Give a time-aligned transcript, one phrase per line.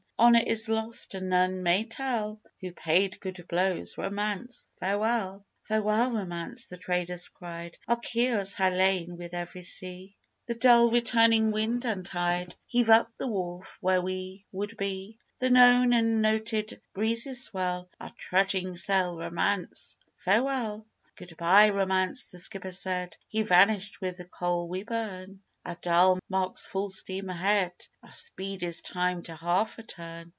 [0.19, 3.97] Honour is lost, and none may tell Who paid good blows.
[3.97, 10.53] Romance, farewell!" "Farewell, Romance!" the Traders cried; "Our keels ha' lain with every sea; The
[10.53, 15.91] dull returning wind and tide Heave up the wharf where we would be; The known
[15.91, 19.17] and noted breezes swell Our trudging sail.
[19.17, 25.41] Romance, farewell!" "Good bye, Romance!" the Skipper said; "He vanished with the coal we burn;
[25.63, 30.29] Our dial marks full steam ahead, Our speed is timed to half a turn.